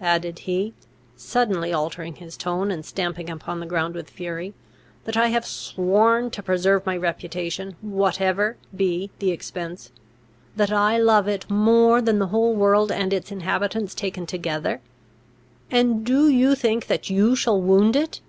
added 0.00 0.38
he, 0.38 0.72
suddenly 1.18 1.70
altering 1.70 2.14
his 2.14 2.34
tone, 2.38 2.70
and 2.70 2.86
stamping 2.86 3.28
upon 3.28 3.60
the 3.60 3.66
ground 3.66 3.94
with 3.94 4.08
fury, 4.08 4.54
"that 5.04 5.18
I 5.18 5.26
have 5.26 5.44
sworn 5.44 6.30
to 6.30 6.42
preserve 6.42 6.86
my 6.86 6.96
reputation, 6.96 7.76
whatever 7.82 8.56
be 8.74 9.10
the 9.18 9.32
expense; 9.32 9.92
that 10.56 10.72
I 10.72 10.96
love 10.96 11.28
it 11.28 11.50
more 11.50 12.00
than 12.00 12.20
the 12.20 12.28
whole 12.28 12.54
world 12.54 12.90
and 12.90 13.12
its 13.12 13.30
inhabitants 13.30 13.94
taken 13.94 14.24
together? 14.24 14.80
And 15.70 16.06
do 16.06 16.26
you 16.30 16.54
think 16.54 16.86
that 16.86 17.10
you 17.10 17.36
shall 17.36 17.60
wound 17.60 17.96
it? 17.96 18.22